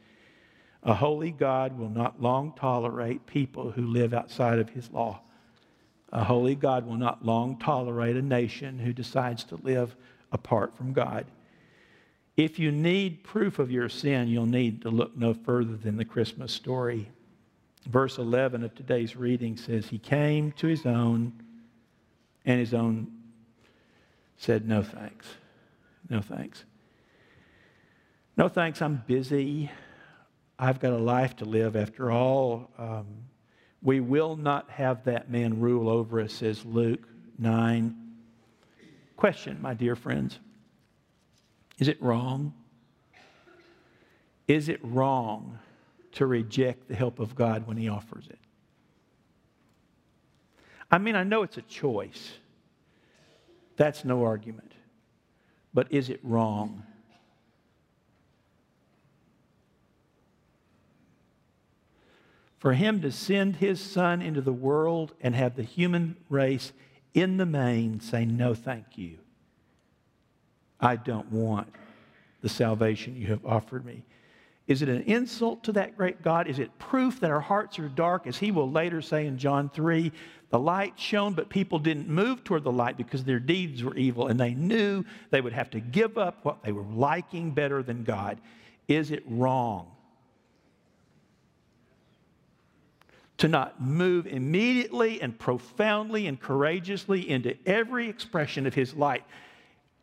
A 0.82 0.94
holy 0.94 1.32
God 1.32 1.78
will 1.78 1.90
not 1.90 2.22
long 2.22 2.52
tolerate 2.52 3.26
people 3.26 3.72
who 3.72 3.86
live 3.86 4.14
outside 4.14 4.58
of 4.58 4.70
his 4.70 4.90
law. 4.92 5.20
A 6.12 6.22
holy 6.22 6.54
God 6.54 6.86
will 6.86 6.96
not 6.96 7.24
long 7.24 7.58
tolerate 7.58 8.16
a 8.16 8.22
nation 8.22 8.78
who 8.78 8.92
decides 8.92 9.42
to 9.44 9.56
live 9.56 9.96
apart 10.30 10.76
from 10.76 10.92
God. 10.92 11.26
If 12.36 12.58
you 12.58 12.70
need 12.70 13.24
proof 13.24 13.58
of 13.58 13.70
your 13.70 13.88
sin, 13.88 14.28
you'll 14.28 14.44
need 14.44 14.82
to 14.82 14.90
look 14.90 15.16
no 15.16 15.32
further 15.32 15.76
than 15.76 15.96
the 15.96 16.04
Christmas 16.04 16.52
story. 16.52 17.08
Verse 17.86 18.18
11 18.18 18.62
of 18.62 18.74
today's 18.74 19.16
reading 19.16 19.56
says, 19.56 19.86
He 19.86 19.98
came 19.98 20.52
to 20.52 20.66
his 20.66 20.84
own, 20.84 21.32
and 22.44 22.60
his 22.60 22.74
own 22.74 23.10
said, 24.36 24.68
No 24.68 24.82
thanks. 24.82 25.26
No 26.10 26.20
thanks. 26.20 26.64
No 28.36 28.48
thanks, 28.48 28.82
I'm 28.82 29.02
busy. 29.06 29.70
I've 30.58 30.78
got 30.78 30.92
a 30.92 30.98
life 30.98 31.36
to 31.36 31.46
live 31.46 31.74
after 31.74 32.10
all. 32.10 32.70
Um, 32.76 33.06
we 33.82 34.00
will 34.00 34.36
not 34.36 34.70
have 34.70 35.04
that 35.04 35.30
man 35.30 35.60
rule 35.60 35.88
over 35.88 36.20
us, 36.20 36.34
says 36.34 36.66
Luke 36.66 37.08
9. 37.38 37.96
Question, 39.16 39.58
my 39.62 39.72
dear 39.72 39.96
friends 39.96 40.38
Is 41.78 41.88
it 41.88 42.00
wrong? 42.02 42.54
Is 44.48 44.68
it 44.68 44.80
wrong 44.82 45.58
to 46.12 46.26
reject 46.26 46.88
the 46.88 46.94
help 46.94 47.18
of 47.18 47.34
God 47.34 47.66
when 47.66 47.76
He 47.76 47.88
offers 47.88 48.26
it? 48.28 48.38
I 50.90 50.98
mean, 50.98 51.16
I 51.16 51.24
know 51.24 51.42
it's 51.42 51.58
a 51.58 51.62
choice. 51.62 52.32
That's 53.76 54.04
no 54.04 54.24
argument. 54.24 54.72
But 55.74 55.88
is 55.90 56.08
it 56.08 56.20
wrong? 56.22 56.84
for 62.66 62.72
him 62.72 63.00
to 63.00 63.12
send 63.12 63.54
his 63.56 63.80
son 63.80 64.20
into 64.20 64.40
the 64.40 64.52
world 64.52 65.12
and 65.20 65.36
have 65.36 65.54
the 65.54 65.62
human 65.62 66.16
race 66.28 66.72
in 67.14 67.36
the 67.36 67.46
main 67.46 68.00
say, 68.00 68.24
No, 68.24 68.54
thank 68.54 68.98
you. 68.98 69.18
I 70.80 70.96
don't 70.96 71.30
want 71.30 71.68
the 72.42 72.48
salvation 72.48 73.16
you 73.16 73.28
have 73.28 73.44
offered 73.44 73.84
me. 73.84 74.02
Is 74.66 74.82
it 74.82 74.88
an 74.88 75.02
insult 75.02 75.62
to 75.64 75.72
that 75.72 75.96
great 75.96 76.22
God? 76.22 76.48
Is 76.48 76.58
it 76.58 76.76
proof 76.78 77.20
that 77.20 77.30
our 77.30 77.40
hearts 77.40 77.78
are 77.78 77.88
dark? 77.88 78.26
As 78.26 78.36
he 78.36 78.50
will 78.50 78.70
later 78.70 79.00
say 79.00 79.26
in 79.26 79.38
John 79.38 79.68
3, 79.68 80.10
the 80.50 80.58
light 80.58 80.98
shone, 80.98 81.34
but 81.34 81.48
people 81.48 81.78
didn't 81.78 82.08
move 82.08 82.42
toward 82.42 82.64
the 82.64 82.72
light 82.72 82.96
because 82.96 83.24
their 83.24 83.38
deeds 83.38 83.84
were 83.84 83.94
evil 83.94 84.26
and 84.26 84.38
they 84.38 84.54
knew 84.54 85.04
they 85.30 85.40
would 85.40 85.52
have 85.52 85.70
to 85.70 85.80
give 85.80 86.18
up 86.18 86.44
what 86.44 86.62
they 86.62 86.72
were 86.72 86.82
liking 86.82 87.52
better 87.52 87.82
than 87.82 88.02
God. 88.02 88.38
Is 88.88 89.10
it 89.10 89.22
wrong 89.26 89.90
to 93.38 93.48
not 93.48 93.80
move 93.80 94.26
immediately 94.26 95.20
and 95.20 95.38
profoundly 95.38 96.26
and 96.26 96.40
courageously 96.40 97.28
into 97.28 97.56
every 97.66 98.08
expression 98.08 98.66
of 98.66 98.74
His 98.74 98.94
light. 98.94 99.24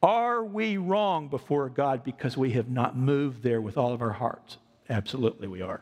Are 0.03 0.43
we 0.43 0.75
wrong 0.75 1.29
before 1.29 1.69
God 1.69 2.03
because 2.03 2.35
we 2.35 2.51
have 2.51 2.69
not 2.69 2.97
moved 2.97 3.41
there 3.41 3.61
with 3.61 3.77
all 3.77 3.93
of 3.93 4.01
our 4.01 4.11
hearts? 4.11 4.57
Absolutely, 4.89 5.47
we 5.47 5.61
are. 5.61 5.81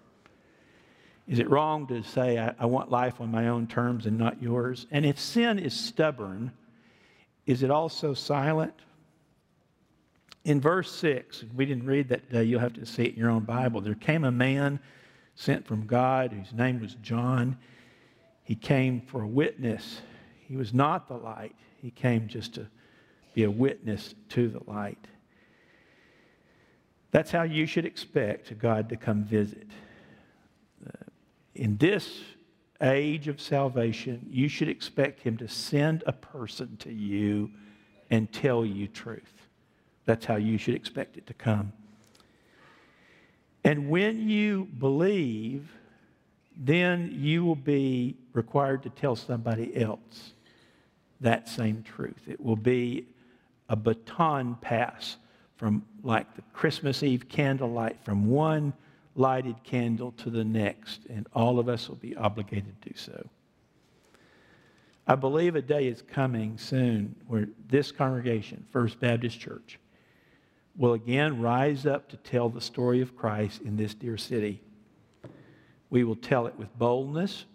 Is 1.27 1.39
it 1.39 1.49
wrong 1.49 1.87
to 1.87 2.03
say, 2.03 2.37
I, 2.37 2.53
I, 2.59 2.67
want 2.67 2.91
life 2.91 3.19
on 3.19 3.31
my 3.31 3.47
own 3.47 3.65
terms 3.65 4.05
and 4.05 4.19
not 4.19 4.41
yours? 4.41 4.85
And 4.91 5.07
if 5.07 5.19
sin 5.19 5.57
is 5.57 5.73
stubborn, 5.73 6.51
is 7.47 7.63
it 7.63 7.71
also 7.71 8.13
silent? 8.13 8.75
In 10.43 10.61
verse 10.61 10.91
6, 10.91 11.45
we 11.55 11.65
didn't 11.65 11.87
read 11.87 12.09
that 12.09 12.27
today, 12.27 12.43
you'll 12.43 12.59
have 12.59 12.73
to 12.73 12.85
see 12.85 13.03
it 13.03 13.13
in 13.13 13.19
your 13.19 13.31
own 13.31 13.43
Bible. 13.43 13.81
There 13.81 13.95
came 13.95 14.23
a 14.23 14.31
man 14.31 14.79
sent 15.33 15.65
from 15.65 15.87
God, 15.87 16.31
whose 16.31 16.53
name 16.53 16.79
was 16.79 16.93
John. 17.01 17.57
He 18.43 18.55
came 18.55 19.01
for 19.01 19.23
a 19.23 19.27
witness. 19.27 20.01
He 20.47 20.55
was 20.57 20.75
not 20.75 21.07
the 21.07 21.17
light, 21.17 21.55
he 21.81 21.89
came 21.89 22.27
just 22.27 22.53
to 22.55 22.67
be 23.33 23.43
a 23.43 23.51
witness 23.51 24.15
to 24.29 24.47
the 24.47 24.61
light. 24.67 25.07
That's 27.11 27.31
how 27.31 27.43
you 27.43 27.65
should 27.65 27.85
expect 27.85 28.57
God 28.57 28.89
to 28.89 28.95
come 28.95 29.23
visit. 29.23 29.67
In 31.55 31.77
this 31.77 32.21
age 32.81 33.27
of 33.27 33.41
salvation, 33.41 34.25
you 34.29 34.47
should 34.47 34.69
expect 34.69 35.21
Him 35.21 35.37
to 35.37 35.47
send 35.47 36.03
a 36.07 36.13
person 36.13 36.77
to 36.77 36.91
you 36.91 37.51
and 38.09 38.31
tell 38.31 38.65
you 38.65 38.87
truth. 38.87 39.47
That's 40.05 40.25
how 40.25 40.37
you 40.37 40.57
should 40.57 40.75
expect 40.75 41.17
it 41.17 41.27
to 41.27 41.33
come. 41.33 41.73
And 43.63 43.89
when 43.89 44.27
you 44.27 44.65
believe, 44.79 45.71
then 46.57 47.11
you 47.13 47.45
will 47.45 47.55
be 47.55 48.17
required 48.33 48.83
to 48.83 48.89
tell 48.89 49.15
somebody 49.15 49.75
else 49.75 50.33
that 51.19 51.47
same 51.47 51.83
truth. 51.83 52.27
It 52.27 52.41
will 52.43 52.55
be 52.55 53.05
a 53.71 53.75
baton 53.75 54.55
pass 54.59 55.15
from 55.55 55.83
like 56.03 56.35
the 56.35 56.41
Christmas 56.53 57.03
Eve 57.03 57.29
candlelight 57.29 58.03
from 58.03 58.25
one 58.25 58.73
lighted 59.15 59.55
candle 59.63 60.11
to 60.17 60.29
the 60.29 60.43
next, 60.43 61.05
and 61.09 61.25
all 61.33 61.57
of 61.57 61.69
us 61.69 61.87
will 61.87 61.95
be 61.95 62.13
obligated 62.15 62.81
to 62.81 62.89
do 62.89 62.97
so. 62.97 63.29
I 65.07 65.15
believe 65.15 65.55
a 65.55 65.61
day 65.61 65.87
is 65.87 66.01
coming 66.01 66.57
soon 66.57 67.15
where 67.27 67.47
this 67.69 67.93
congregation, 67.93 68.65
First 68.71 68.99
Baptist 68.99 69.39
Church, 69.39 69.79
will 70.75 70.93
again 70.93 71.41
rise 71.41 71.85
up 71.85 72.09
to 72.09 72.17
tell 72.17 72.49
the 72.49 72.61
story 72.61 72.99
of 72.99 73.15
Christ 73.15 73.61
in 73.61 73.77
this 73.77 73.93
dear 73.93 74.17
city. 74.17 74.61
We 75.89 76.03
will 76.03 76.15
tell 76.17 76.45
it 76.45 76.57
with 76.57 76.77
boldness. 76.77 77.45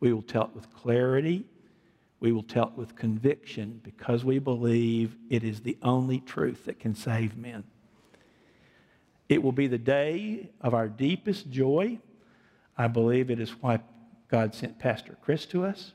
We 0.00 0.14
will 0.14 0.22
tell 0.22 0.44
it 0.44 0.54
with 0.54 0.74
clarity. 0.74 1.44
We 2.20 2.32
will 2.32 2.42
tell 2.42 2.68
it 2.68 2.76
with 2.76 2.96
conviction 2.96 3.80
because 3.82 4.24
we 4.24 4.38
believe 4.38 5.16
it 5.28 5.44
is 5.44 5.60
the 5.60 5.76
only 5.82 6.20
truth 6.20 6.64
that 6.64 6.80
can 6.80 6.94
save 6.94 7.36
men. 7.36 7.64
It 9.28 9.42
will 9.42 9.52
be 9.52 9.66
the 9.66 9.78
day 9.78 10.50
of 10.60 10.72
our 10.72 10.88
deepest 10.88 11.50
joy. 11.50 11.98
I 12.78 12.88
believe 12.88 13.30
it 13.30 13.40
is 13.40 13.50
why 13.50 13.80
God 14.28 14.54
sent 14.54 14.78
Pastor 14.78 15.16
Chris 15.22 15.46
to 15.46 15.64
us. 15.64 15.92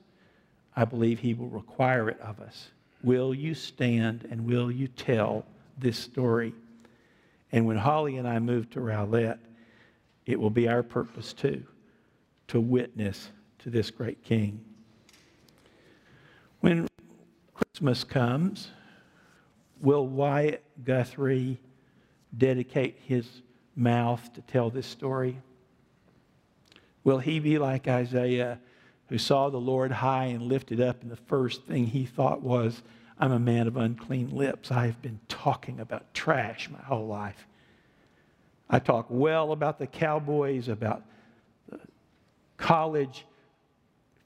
I 0.76 0.86
believe 0.86 1.20
he 1.20 1.34
will 1.34 1.50
require 1.50 2.10
it 2.10 2.20
of 2.20 2.40
us. 2.40 2.70
Will 3.04 3.34
you 3.34 3.54
stand 3.54 4.28
and 4.30 4.46
will 4.46 4.72
you 4.72 4.88
tell 4.88 5.46
this 5.82 5.98
story. 5.98 6.54
And 7.52 7.66
when 7.66 7.78
Holly 7.78 8.18
and 8.18 8.28
I 8.28 8.40
move 8.40 8.70
to 8.72 8.80
Rowlett, 8.80 9.40
it 10.26 10.40
will 10.40 10.50
be 10.50 10.70
our 10.70 10.84
purpose 10.84 11.34
too 11.34 11.64
to 12.48 12.62
witness 12.62 13.30
to 13.60 13.70
this 13.70 13.92
great 13.92 14.24
king. 14.24 14.64
When 16.62 16.88
Christmas 17.56 18.04
comes, 18.04 18.70
will 19.82 20.06
Wyatt 20.06 20.64
Guthrie 20.84 21.60
dedicate 22.38 23.00
his 23.04 23.28
mouth 23.76 24.32
to 24.34 24.42
tell 24.42 24.70
this 24.70 24.86
story? 24.86 25.42
Will 27.04 27.18
he 27.18 27.40
be 27.40 27.58
like 27.58 27.88
Isaiah, 27.88 28.60
who 29.10 29.18
saw 29.18 29.50
the 29.50 29.58
Lord 29.58 29.92
high 29.92 30.26
and 30.26 30.44
lifted 30.44 30.80
up, 30.80 31.02
and 31.02 31.10
the 31.10 31.16
first 31.16 31.66
thing 31.66 31.88
he 31.88 32.06
thought 32.06 32.44
was, 32.44 32.84
I'm 33.20 33.32
a 33.32 33.40
man 33.40 33.66
of 33.68 33.76
unclean 33.76 34.30
lips. 34.30 34.72
I 34.72 34.86
have 34.86 35.02
been 35.02 35.20
talking 35.28 35.80
about 35.80 36.14
trash 36.14 36.70
my 36.70 36.82
whole 36.82 37.08
life. 37.08 37.48
I 38.70 38.78
talk 38.78 39.08
well 39.10 39.52
about 39.52 39.80
the 39.80 39.88
Cowboys, 39.88 40.68
about 40.68 41.02
the 41.70 41.80
college 42.58 43.26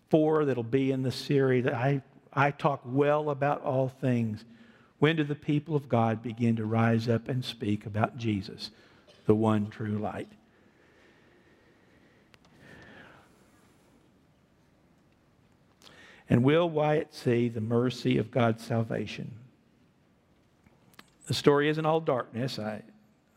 four 0.09 0.43
that'll 0.43 0.63
be 0.63 0.91
in 0.91 1.01
the 1.01 1.11
series. 1.11 1.65
I, 1.65 2.01
I 2.35 2.51
talk 2.51 2.81
well 2.83 3.29
about 3.29 3.61
all 3.63 3.87
things. 3.87 4.43
When 4.99 5.15
do 5.15 5.23
the 5.23 5.35
people 5.35 5.75
of 5.75 5.87
God 5.87 6.21
begin 6.21 6.55
to 6.57 6.65
rise 6.65 7.07
up 7.07 7.29
and 7.29 7.43
speak 7.43 7.85
about 7.85 8.17
Jesus, 8.17 8.71
the 9.25 9.35
one 9.35 9.69
true 9.69 9.97
light? 9.97 10.29
And 16.29 16.43
will 16.43 16.69
Wyatt 16.69 17.13
see 17.13 17.49
the 17.49 17.61
mercy 17.61 18.17
of 18.17 18.31
God's 18.31 18.65
salvation? 18.65 19.31
The 21.27 21.33
story 21.33 21.69
isn't 21.69 21.85
all 21.85 21.99
darkness. 21.99 22.59
I, 22.59 22.81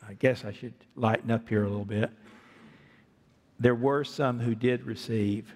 I 0.06 0.14
guess 0.14 0.44
I 0.44 0.52
should 0.52 0.74
lighten 0.96 1.30
up 1.30 1.48
here 1.48 1.64
a 1.64 1.68
little 1.68 1.84
bit. 1.84 2.10
There 3.60 3.74
were 3.74 4.04
some 4.04 4.40
who 4.40 4.54
did 4.54 4.84
receive. 4.84 5.54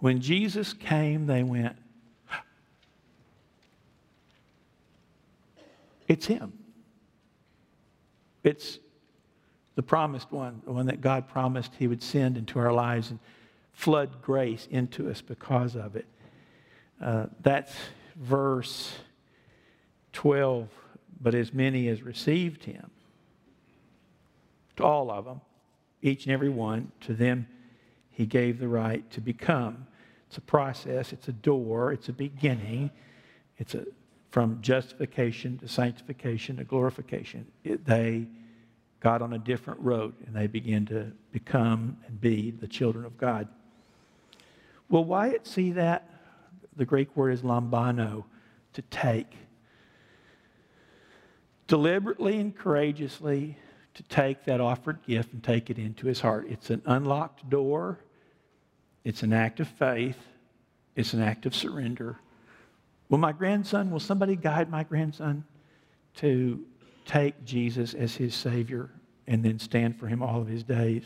When 0.00 0.20
Jesus 0.20 0.72
came, 0.72 1.26
they 1.26 1.42
went, 1.42 1.76
It's 6.08 6.26
Him. 6.26 6.52
It's 8.44 8.78
the 9.74 9.82
promised 9.82 10.30
one, 10.30 10.62
the 10.64 10.72
one 10.72 10.86
that 10.86 11.00
God 11.00 11.28
promised 11.28 11.72
He 11.78 11.88
would 11.88 12.02
send 12.02 12.36
into 12.36 12.58
our 12.58 12.72
lives 12.72 13.10
and 13.10 13.18
flood 13.72 14.22
grace 14.22 14.68
into 14.70 15.10
us 15.10 15.20
because 15.20 15.74
of 15.74 15.96
it. 15.96 16.06
Uh, 17.00 17.26
that's 17.42 17.74
verse 18.16 18.92
12. 20.12 20.68
But 21.20 21.34
as 21.34 21.52
many 21.52 21.88
as 21.88 22.02
received 22.02 22.64
Him, 22.64 22.90
to 24.76 24.84
all 24.84 25.10
of 25.10 25.24
them, 25.24 25.40
each 26.02 26.26
and 26.26 26.32
every 26.32 26.50
one, 26.50 26.92
to 27.02 27.14
them 27.14 27.48
He 28.16 28.24
gave 28.24 28.58
the 28.58 28.68
right 28.68 29.08
to 29.10 29.20
become. 29.20 29.86
It's 30.26 30.38
a 30.38 30.40
process, 30.40 31.12
it's 31.12 31.28
a 31.28 31.32
door, 31.32 31.92
it's 31.92 32.08
a 32.08 32.14
beginning, 32.14 32.90
it's 33.58 33.74
a 33.74 33.84
from 34.30 34.58
justification 34.62 35.58
to 35.58 35.68
sanctification 35.68 36.56
to 36.56 36.64
glorification. 36.64 37.46
It, 37.62 37.84
they 37.84 38.26
got 39.00 39.20
on 39.20 39.34
a 39.34 39.38
different 39.38 39.80
road 39.80 40.14
and 40.26 40.34
they 40.34 40.46
began 40.46 40.86
to 40.86 41.12
become 41.30 41.98
and 42.06 42.18
be 42.20 42.50
the 42.50 42.66
children 42.66 43.04
of 43.04 43.18
God. 43.18 43.48
Will 44.88 45.04
Wyatt 45.04 45.46
see 45.46 45.72
that? 45.72 46.08
The 46.74 46.86
Greek 46.86 47.14
word 47.16 47.32
is 47.32 47.42
lambano, 47.42 48.24
to 48.72 48.82
take. 48.82 49.36
Deliberately 51.66 52.40
and 52.40 52.56
courageously 52.56 53.58
to 53.92 54.02
take 54.04 54.44
that 54.44 54.60
offered 54.60 55.02
gift 55.06 55.32
and 55.32 55.42
take 55.42 55.70
it 55.70 55.78
into 55.78 56.06
his 56.06 56.20
heart. 56.20 56.46
It's 56.48 56.70
an 56.70 56.82
unlocked 56.84 57.48
door, 57.48 57.98
it's 59.06 59.22
an 59.22 59.32
act 59.32 59.60
of 59.60 59.68
faith, 59.68 60.18
it's 60.96 61.12
an 61.12 61.22
act 61.22 61.46
of 61.46 61.54
surrender. 61.54 62.18
Will 63.08 63.18
my 63.18 63.30
grandson, 63.30 63.92
will 63.92 64.00
somebody 64.00 64.34
guide 64.34 64.68
my 64.68 64.82
grandson 64.82 65.44
to 66.16 66.66
take 67.04 67.44
Jesus 67.44 67.94
as 67.94 68.16
his 68.16 68.34
Savior 68.34 68.90
and 69.28 69.44
then 69.44 69.60
stand 69.60 69.96
for 69.96 70.08
him 70.08 70.24
all 70.24 70.40
of 70.40 70.48
his 70.48 70.64
days? 70.64 71.04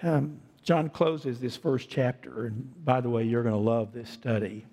Um, 0.00 0.38
John 0.62 0.88
closes 0.88 1.40
this 1.40 1.56
first 1.56 1.90
chapter, 1.90 2.46
and 2.46 2.84
by 2.84 3.00
the 3.00 3.10
way, 3.10 3.24
you're 3.24 3.42
going 3.42 3.52
to 3.52 3.60
love 3.60 3.92
this 3.92 4.08
study, 4.08 4.66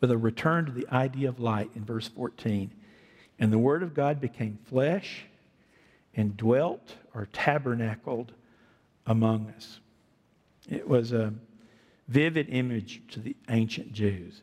with 0.00 0.10
a 0.10 0.16
return 0.16 0.64
to 0.64 0.72
the 0.72 0.88
idea 0.90 1.28
of 1.28 1.40
light 1.40 1.68
in 1.76 1.84
verse 1.84 2.08
14. 2.08 2.70
And 3.38 3.52
the 3.52 3.58
Word 3.58 3.82
of 3.82 3.92
God 3.92 4.18
became 4.18 4.58
flesh 4.64 5.26
and 6.16 6.38
dwelt 6.38 6.94
or 7.12 7.28
tabernacled 7.34 8.32
among 9.06 9.52
us. 9.56 9.80
It 10.70 10.88
was 10.88 11.12
a 11.12 11.32
vivid 12.08 12.48
image 12.50 13.02
to 13.10 13.20
the 13.20 13.36
ancient 13.48 13.92
Jews. 13.92 14.42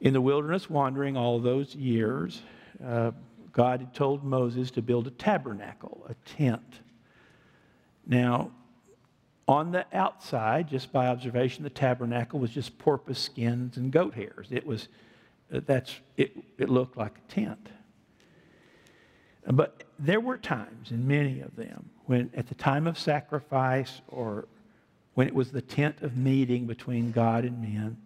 In 0.00 0.12
the 0.12 0.20
wilderness 0.20 0.68
wandering 0.68 1.16
all 1.16 1.38
those 1.38 1.74
years, 1.74 2.42
uh, 2.84 3.12
God 3.52 3.80
had 3.80 3.94
told 3.94 4.24
Moses 4.24 4.70
to 4.72 4.82
build 4.82 5.06
a 5.06 5.10
tabernacle, 5.10 6.04
a 6.08 6.14
tent. 6.28 6.80
Now, 8.06 8.50
on 9.46 9.72
the 9.72 9.86
outside, 9.92 10.68
just 10.68 10.92
by 10.92 11.06
observation, 11.06 11.64
the 11.64 11.70
tabernacle 11.70 12.40
was 12.40 12.50
just 12.50 12.78
porpoise 12.78 13.18
skins 13.18 13.76
and 13.76 13.92
goat 13.92 14.14
hairs. 14.14 14.48
It 14.50 14.66
was 14.66 14.88
uh, 15.52 15.60
that's 15.66 16.00
it, 16.16 16.36
it 16.58 16.68
looked 16.68 16.96
like 16.96 17.18
a 17.18 17.32
tent. 17.32 17.68
But 19.46 19.84
there 19.98 20.20
were 20.20 20.38
times, 20.38 20.90
in 20.90 21.06
many 21.06 21.40
of 21.40 21.54
them, 21.54 21.90
when 22.06 22.30
at 22.34 22.48
the 22.48 22.54
time 22.54 22.86
of 22.86 22.98
sacrifice 22.98 24.00
or 24.08 24.46
when 25.14 25.26
it 25.26 25.34
was 25.34 25.52
the 25.52 25.62
tent 25.62 26.02
of 26.02 26.16
meeting 26.16 26.66
between 26.66 27.12
God 27.12 27.44
and 27.44 27.60
men, 27.60 27.96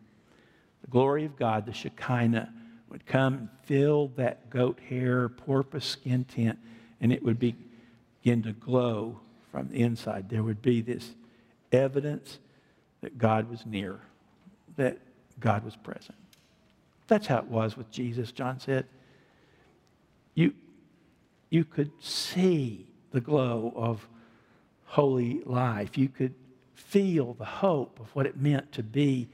the 0.82 0.88
glory 0.88 1.24
of 1.24 1.36
God, 1.36 1.66
the 1.66 1.72
Shekinah, 1.72 2.52
would 2.90 3.06
come 3.06 3.34
and 3.34 3.48
fill 3.64 4.08
that 4.16 4.50
goat 4.50 4.78
hair, 4.88 5.28
porpoise 5.28 5.84
skin 5.84 6.24
tent, 6.24 6.58
and 7.00 7.12
it 7.12 7.22
would 7.22 7.38
begin 7.38 8.42
to 8.42 8.52
glow 8.52 9.20
from 9.50 9.68
the 9.68 9.80
inside. 9.80 10.28
There 10.28 10.42
would 10.42 10.62
be 10.62 10.80
this 10.80 11.12
evidence 11.72 12.38
that 13.00 13.18
God 13.18 13.48
was 13.50 13.64
near, 13.66 14.00
that 14.76 14.98
God 15.38 15.64
was 15.64 15.76
present. 15.76 16.16
That's 17.06 17.26
how 17.26 17.38
it 17.38 17.46
was 17.46 17.76
with 17.76 17.90
Jesus, 17.90 18.32
John 18.32 18.60
said. 18.60 18.86
You, 20.34 20.54
you 21.50 21.64
could 21.64 21.90
see 22.00 22.87
the 23.12 23.20
glow 23.20 23.72
of 23.74 24.06
holy 24.84 25.42
life. 25.44 25.96
You 25.98 26.08
could 26.08 26.34
feel 26.74 27.34
the 27.34 27.44
hope 27.44 28.00
of 28.00 28.14
what 28.14 28.26
it 28.26 28.36
meant 28.36 28.72
to 28.72 28.82
be 28.82 29.28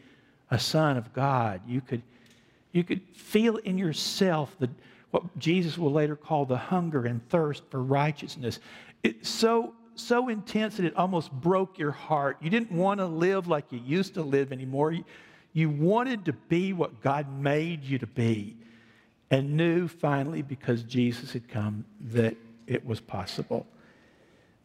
a 0.51 0.59
son 0.59 0.97
of 0.97 1.13
God. 1.13 1.61
You 1.67 1.81
could, 1.81 2.03
you 2.73 2.85
could 2.85 3.03
feel 3.15 3.57
in 3.59 3.79
yourself 3.79 4.57
the, 4.59 4.69
what 5.11 5.39
Jesus 5.39 5.79
will 5.79 5.93
later 5.93 6.17
call 6.17 6.45
the 6.45 6.57
hunger 6.57 7.07
and 7.07 7.27
thirst 7.29 7.63
for 7.71 7.83
righteousness. 7.83 8.59
It's 9.03 9.29
so, 9.29 9.75
so 9.95 10.29
intense 10.29 10.77
that 10.77 10.87
it 10.87 10.97
almost 10.97 11.31
broke 11.31 11.79
your 11.79 11.93
heart. 11.93 12.37
You 12.41 12.51
didn't 12.51 12.73
want 12.73 12.99
to 12.99 13.07
live 13.07 13.47
like 13.47 13.71
you 13.71 13.81
used 13.85 14.15
to 14.15 14.23
live 14.23 14.53
anymore. 14.53 14.93
You, 14.93 15.05
you 15.53 15.71
wanted 15.71 16.25
to 16.25 16.33
be 16.33 16.73
what 16.73 17.01
God 17.01 17.33
made 17.39 17.85
you 17.85 17.99
to 17.99 18.07
be 18.07 18.57
and 19.31 19.57
knew 19.57 19.89
finally 19.89 20.43
because 20.43 20.83
Jesus 20.83 21.33
had 21.33 21.49
come 21.49 21.85
that 22.01 22.37
it 22.67 22.85
was 22.85 23.01
possible. 23.01 23.67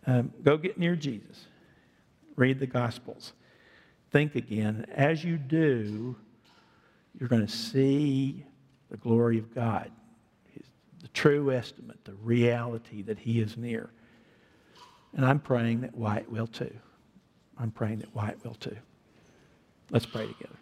Um, 0.08 0.34
go 0.44 0.58
get 0.58 0.78
near 0.78 0.96
Jesus 0.96 1.46
read 2.40 2.60
the 2.60 2.68
Gospels. 2.68 3.34
Think 4.12 4.36
again. 4.36 4.86
As 4.96 5.24
you 5.24 5.38
do, 5.38 6.16
you're 7.20 7.30
going 7.30 7.46
to 7.46 7.54
see 7.54 8.46
the 8.90 8.98
glory 8.98 9.38
of 9.38 9.54
God, 9.54 9.92
His, 10.54 10.66
the 11.02 11.10
true 11.10 11.52
estimate, 11.52 12.04
the 12.06 12.14
reality 12.14 13.04
that 13.04 13.20
He 13.20 13.42
is 13.42 13.58
near. 13.58 13.92
And 15.16 15.26
I'm 15.26 15.40
praying 15.40 15.82
that 15.82 15.94
Wyatt 15.96 16.32
will 16.32 16.48
too. 16.48 16.74
I'm 17.60 17.72
praying 17.72 18.00
that 18.00 18.16
Wyatt 18.16 18.44
will 18.44 18.56
too. 18.56 18.78
Let's 19.92 20.06
pray 20.06 20.28
together. 20.28 20.56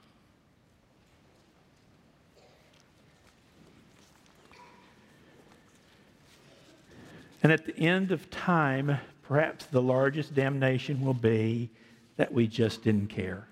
And 7.48 7.54
at 7.54 7.66
the 7.66 7.80
end 7.80 8.12
of 8.12 8.30
time, 8.30 9.00
perhaps 9.22 9.68
the 9.68 9.82
largest 9.82 10.36
damnation 10.36 11.00
will 11.00 11.14
be 11.14 11.70
that 12.18 12.34
we 12.34 12.46
just 12.46 12.84
didn't 12.84 13.08
care. 13.08 13.48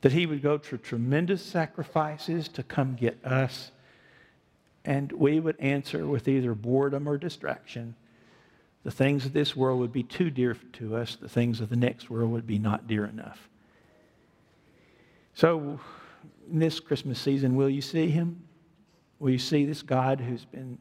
That 0.00 0.12
he 0.12 0.24
would 0.24 0.40
go 0.40 0.56
to 0.56 0.78
tremendous 0.78 1.44
sacrifices 1.44 2.48
to 2.48 2.62
come 2.62 2.94
get 2.94 3.22
us, 3.26 3.72
and 4.86 5.12
we 5.12 5.38
would 5.38 5.60
answer 5.60 6.06
with 6.06 6.28
either 6.28 6.54
boredom 6.54 7.06
or 7.06 7.18
distraction. 7.18 7.94
The 8.82 8.90
things 8.90 9.26
of 9.26 9.34
this 9.34 9.54
world 9.54 9.80
would 9.80 9.92
be 9.92 10.04
too 10.04 10.30
dear 10.30 10.56
to 10.72 10.96
us, 10.96 11.16
the 11.16 11.28
things 11.28 11.60
of 11.60 11.68
the 11.68 11.76
next 11.76 12.08
world 12.08 12.30
would 12.30 12.46
be 12.46 12.58
not 12.58 12.86
dear 12.86 13.04
enough. 13.04 13.50
So, 15.34 15.78
in 16.50 16.58
this 16.58 16.80
Christmas 16.80 17.20
season, 17.20 17.54
will 17.54 17.68
you 17.68 17.82
see 17.82 18.08
him? 18.08 18.44
Will 19.18 19.28
you 19.28 19.38
see 19.38 19.66
this 19.66 19.82
God 19.82 20.18
who's 20.18 20.46
been 20.46 20.78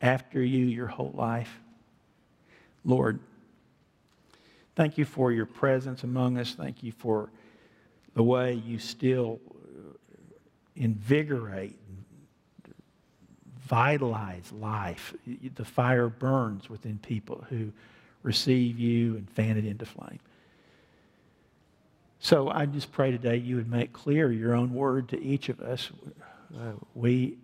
after 0.00 0.42
you 0.42 0.66
your 0.66 0.86
whole 0.86 1.12
life. 1.14 1.60
Lord, 2.84 3.18
thank 4.74 4.98
you 4.98 5.04
for 5.04 5.32
your 5.32 5.46
presence 5.46 6.04
among 6.04 6.38
us. 6.38 6.54
Thank 6.54 6.82
you 6.82 6.92
for 6.92 7.30
the 8.14 8.22
way 8.22 8.54
you 8.54 8.78
still 8.78 9.40
invigorate, 10.76 11.78
vitalize 13.60 14.52
life. 14.52 15.14
The 15.54 15.64
fire 15.64 16.08
burns 16.08 16.70
within 16.70 16.98
people 16.98 17.44
who 17.48 17.72
receive 18.22 18.78
you 18.78 19.16
and 19.16 19.30
fan 19.30 19.56
it 19.56 19.64
into 19.64 19.86
flame. 19.86 20.20
So 22.18 22.48
I 22.48 22.66
just 22.66 22.92
pray 22.92 23.10
today 23.10 23.36
you 23.36 23.56
would 23.56 23.70
make 23.70 23.92
clear 23.92 24.32
your 24.32 24.54
own 24.54 24.74
word 24.74 25.08
to 25.10 25.22
each 25.22 25.48
of 25.48 25.60
us. 25.60 25.90
Uh, 26.54 26.72
we 26.94 27.36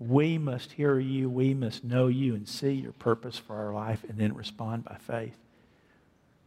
we 0.00 0.38
must 0.38 0.72
hear 0.72 0.98
you, 0.98 1.28
we 1.28 1.52
must 1.52 1.84
know 1.84 2.06
you 2.06 2.34
and 2.34 2.48
see 2.48 2.72
your 2.72 2.92
purpose 2.92 3.36
for 3.36 3.54
our 3.54 3.74
life 3.74 4.02
and 4.08 4.18
then 4.18 4.34
respond 4.34 4.82
by 4.82 4.96
faith. 4.96 5.36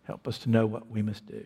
Help 0.03 0.27
us 0.27 0.39
to 0.39 0.49
know 0.49 0.65
what 0.65 0.89
we 0.89 1.03
must 1.03 1.27
do. 1.27 1.45